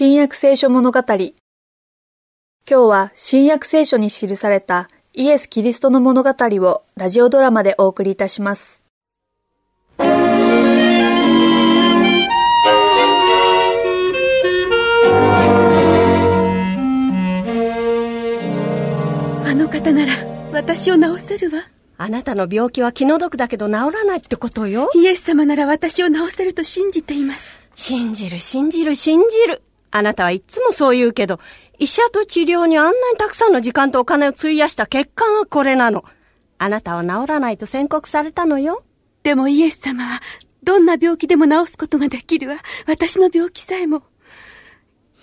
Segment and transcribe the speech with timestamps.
[0.00, 1.00] 新約聖書物語。
[1.08, 1.32] 今
[2.68, 8.80] 日は新約聖書に記されたイエス・キリストの物語をラジオドラマでお送りいたします。
[9.98, 10.04] あ
[19.52, 20.12] の方なら
[20.52, 21.64] 私を治せるわ。
[21.96, 24.92] あなたの病気は気の毒だけど治らないってことよ。
[24.94, 27.58] イエス様なら私を治せると信じています。
[27.74, 29.60] 信じる、信じる、信じる。
[29.98, 31.40] あなたはいつもそう言うけど、
[31.78, 36.04] 医者と治療にあんなにたくさんの時間とお金を費やした結果がこれなの。
[36.58, 38.84] あなたは治らないと宣告されたのよ。
[39.24, 40.20] でもイエス様は、
[40.62, 42.56] どんな病気でも治すことができるわ。
[42.86, 44.04] 私の病気さえも。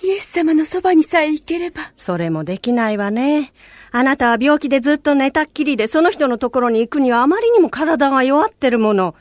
[0.03, 1.93] イエス様のそばにさえ行ければ。
[1.95, 3.53] それもできないわね。
[3.91, 9.15] あなたは病気でずっと寝たっきりで、その人のところに行くにはあまりにも体が弱ってるもの。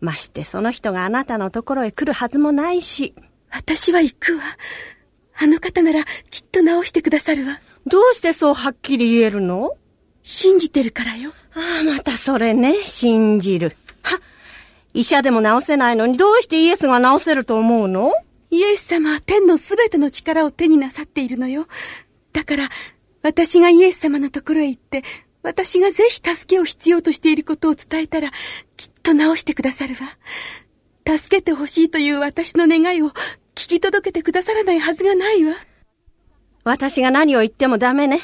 [0.00, 3.14] ましてその人があなたのところへ来るはずもないし。
[3.50, 4.42] 私は行くわ。
[5.38, 7.60] あの方ならきっと治してくださるわ。
[7.86, 9.76] どうしてそうはっきり言えるの？
[10.22, 11.32] 信じてるからよ。
[11.54, 13.76] ああ、またそれね、信じる。
[14.02, 14.20] は、
[14.92, 18.12] 医者でも治せないのにどうしてイエスが治せると思うの？
[18.50, 21.66] イエス様は天のすべての力を手になさっているのよ。
[22.32, 22.68] だから、
[23.22, 25.02] 私がイエス様のところへ行って、
[25.42, 28.30] 私がぜひ助けを必要としていることを伝えたら、
[28.76, 29.94] きっと治してくださる
[31.06, 31.18] わ。
[31.18, 33.12] 助けてほしいという私の願いを
[33.56, 35.54] 聞き届けてくださらないはずがないわ。
[36.62, 38.20] 私が何を言ってもダメね。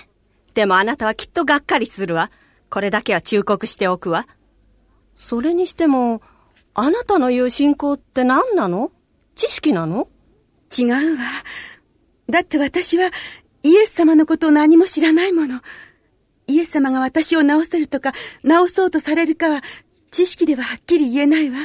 [0.53, 2.31] でもあなたはきっとがっかりするわ。
[2.69, 4.29] これだけは忠告しておくわ。
[5.17, 6.21] それにしても、
[6.75, 8.93] あなたの言う信仰って何なの？
[9.35, 10.09] 知識なの？
[10.77, 11.25] 違うわ。
[12.29, 13.11] だって私は
[13.63, 15.61] イエス様のことを何も知らないもの。
[16.47, 19.63] イエス様が私を治せるとか、治そうとされるかは、
[20.11, 21.57] 知識でははっきり言えないわ。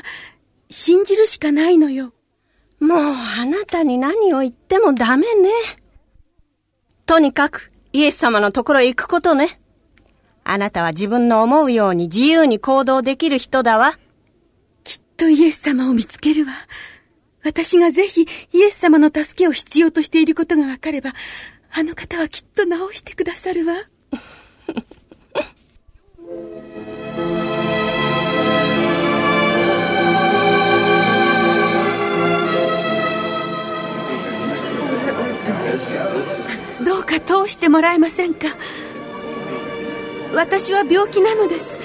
[0.69, 2.13] 信じるしかないのよ。
[2.79, 5.49] もう、あなたに何を言ってもダメね。
[7.05, 9.59] とにかく、イエス様のところへ行くことね。
[10.43, 13.93] あなたは自分の思うように自由に行動できる人だわ。
[14.83, 16.53] きっとイエス様を見つけるわ。
[17.43, 21.13] 私がぜひイエス様の助けを必要としていることがわかれば、
[21.71, 23.73] あの方はきっと直してくださるわ。
[37.67, 38.47] てもらえませんか？
[40.33, 41.77] 私は病気なのです。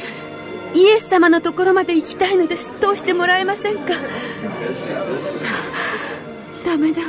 [0.74, 2.70] イエス様のところまで行きたいのです。
[2.80, 3.94] 通してもらえませんか？
[6.64, 7.08] ダメだわ。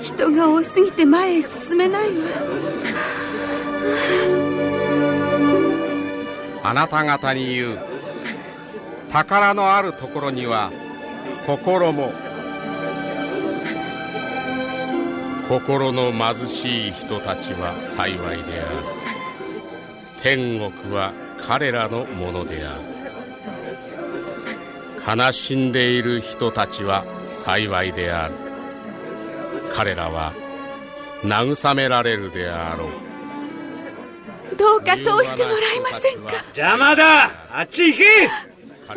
[0.00, 2.12] 人が多すぎて前へ進めないわ。
[6.62, 7.78] あなた方に言う。
[9.08, 10.70] 宝のあるところには
[11.46, 12.12] 心も
[15.52, 18.76] 心の貧しい人たちは幸いである。
[20.22, 22.78] 天国は彼らのものであ
[25.04, 25.18] る。
[25.20, 28.34] 悲しんでいる人たちは幸いである。
[29.74, 30.32] 彼らは
[31.22, 34.56] 慰められるであろう。
[34.56, 36.32] どうか通してもらえませんか？
[36.56, 37.30] 邪魔だ。
[37.50, 38.04] あっち行け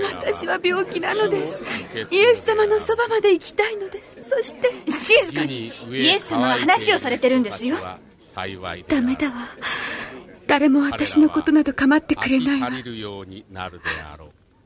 [0.03, 1.63] 私は病気なのです。
[2.11, 4.17] イエス様のそばまで行きたいのです。
[4.21, 7.77] そして静かにイエス様が話をされてるんですよ。
[8.87, 9.33] ダメだわ。
[10.47, 12.69] 誰も私のことなど構ってくれないわ。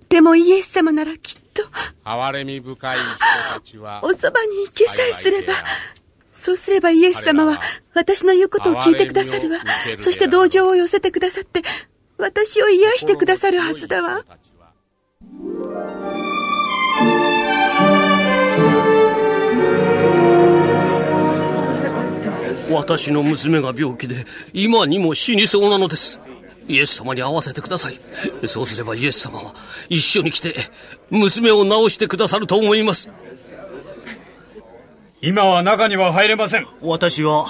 [0.09, 1.63] でもイエス様ならきっと
[2.03, 5.53] 憐れみ深い人たちはおそばに行けさえすれば
[6.33, 7.59] そうすればイエス様は
[7.93, 9.59] 私の言うことを聞いてくださるわ。
[9.97, 11.61] そして同情を寄せてくださって、
[12.17, 14.23] 私を癒してくださるはずだわ。
[22.69, 26.19] 私の娘が病気で今にも死にそうなのです。
[26.67, 27.99] イエス様に会わせてください。
[28.47, 29.55] そうすればイエス様は
[29.89, 30.55] 一緒に来て
[31.09, 33.09] 娘を治してくださると思います。
[35.21, 36.67] 今は中には入れません。
[36.81, 37.45] 私は、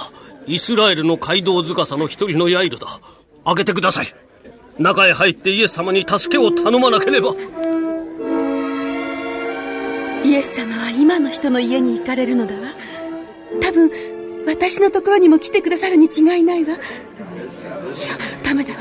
[0.46, 2.88] イスラエルの街道司の一人のヤイルだ。
[3.44, 4.06] 開けてください。
[4.76, 7.32] 中へ入ってイエス様に助けを頼まなければ。
[10.24, 12.60] イエス様は今の人の家に行かれるのだわ。
[13.62, 13.90] 多分、
[14.46, 16.70] 私のところにも来てくださるに違いないわ。
[16.70, 16.78] いや、
[18.42, 18.80] ダメだわ。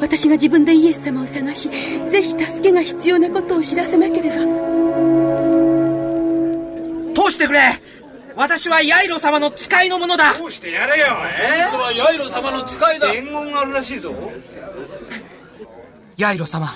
[0.00, 1.68] 私が自分でイエス様を探し、
[2.04, 4.36] ぜひ助けが必要なことを知らせなければ。
[7.14, 7.60] 通してくれ
[8.36, 11.08] 私はヤイロ様の使いのものだどうしてやれよ
[11.38, 14.14] えー、はヤイロ様の使いだ伝言があるらしいぞ
[16.16, 16.68] ヤイロ様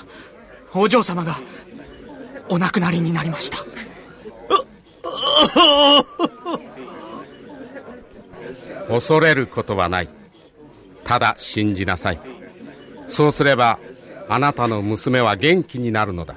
[0.73, 1.37] お嬢様が
[2.49, 3.57] お亡くなりになりました
[8.87, 10.09] 恐れることはない。
[11.03, 12.19] ただ信じなさい。
[13.07, 13.79] そうすれば
[14.27, 16.35] あなたの娘は元気になるのだ。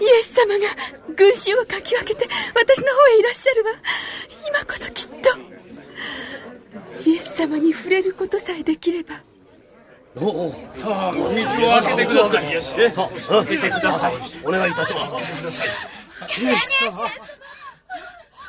[0.00, 0.66] イエス様が
[1.16, 3.70] 群衆をかき分けて私の方へいらっしゃるわ。
[4.48, 5.14] 今こそきっと。
[7.10, 9.20] イエス様に触れることさえできれば。
[10.16, 12.62] おおさあ道を開けてください。
[12.62, 13.08] さ
[13.38, 14.14] あ開けてください。
[14.44, 15.12] お願いいたします。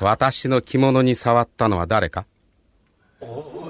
[0.02, 2.26] 私の着物に触ったのは誰か？
[3.26, 3.66] こ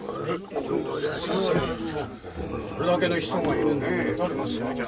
[2.81, 4.83] れだけの人がいるんだけど誰が触った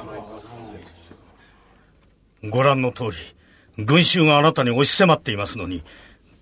[2.44, 5.82] のご覧の通り群衆があなたに押し迫っていますのに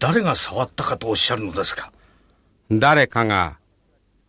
[0.01, 1.93] 誰が触ったかとおっしゃるのですか
[2.71, 3.59] 誰かが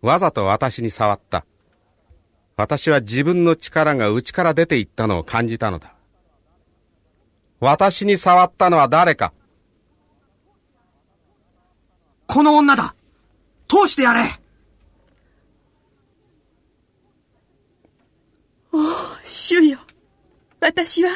[0.02, 1.46] わざと私に触った
[2.56, 5.94] 私は自分の力が内から出ていったのを感じたのだ
[7.60, 9.34] 私に触ったのは誰か
[12.28, 12.94] この女だ
[13.68, 14.22] 通してやれ
[18.72, 18.82] おお、
[19.26, 19.80] 主よ。
[20.60, 21.12] 私は、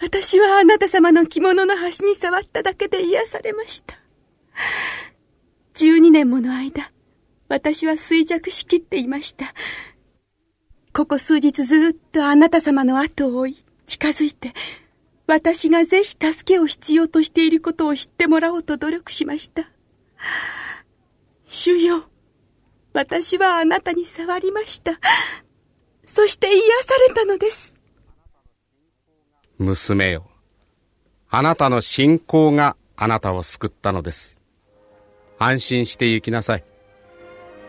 [0.00, 3.98] 私はあなた様の着物の端に触っただけで癒されました。
[5.74, 6.90] 12年もの間、
[7.48, 9.54] 私は衰弱しきっていました。
[10.92, 14.52] ここ数日ずっとあなた様の後を追い、近づいて、
[15.26, 19.70] 私がぜひ助けを必要としていることを知ってもらおうと努力しました。
[21.52, 22.04] 主よ、
[22.92, 24.92] 私はあなたに触りました。
[26.04, 27.76] そして癒されたのです。
[29.58, 30.30] 娘よ。
[31.28, 34.38] あなたの信仰があなたを救ったのです。
[35.40, 36.64] 安心して行きなさい。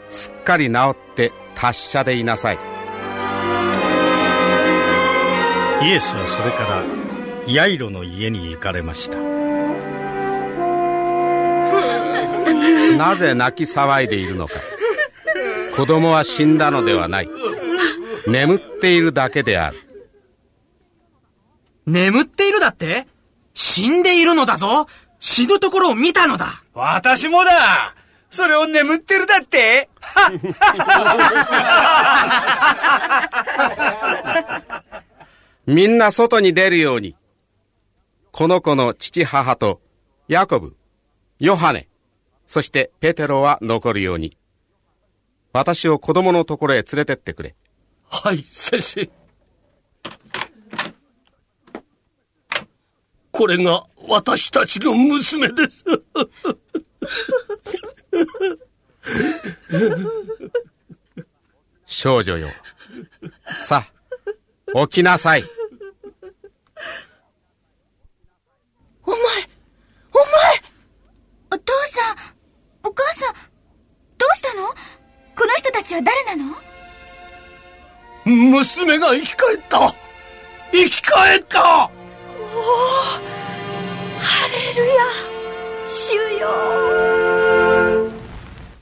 [0.10, 2.60] すっかり治って達者でいなさい。
[5.82, 6.86] イエスはそれから
[7.48, 9.31] ヤイロの家に行かれました
[12.98, 14.54] なぜ泣き騒いでいるのか。
[15.76, 17.30] 子供は死んだのではない。
[18.28, 19.78] 眠っているだけである。
[21.86, 23.08] 眠っているだって？
[23.54, 24.88] 死んでいるのだぞ。
[25.20, 26.64] 死ぬところを見たのだ。
[26.74, 27.96] 私もだ。
[28.30, 29.90] それを眠ってるだって。
[35.66, 37.16] みんな外に出るように。
[38.32, 39.82] この子の父母と
[40.28, 40.78] ヤコブ
[41.40, 41.88] ヨハネ
[42.52, 44.36] そしてペテロは残るように
[45.54, 47.56] 私を子供のところへ連れてってくれ
[48.10, 49.10] はい、先生。
[53.32, 55.86] これが私たちの娘です。
[61.86, 62.50] 少女よ
[63.64, 63.86] さ
[64.76, 65.46] あ起きなさい
[69.06, 70.26] お前お前
[71.52, 72.32] お父さん
[72.84, 73.40] お母さんど
[74.34, 74.76] うしたのこ
[75.46, 76.56] の人たちは誰なの？
[78.26, 79.94] 娘が生き返った。
[80.72, 81.60] 生き返った。
[81.60, 81.90] ハ
[84.48, 84.94] レルヤ
[85.88, 87.11] 主よ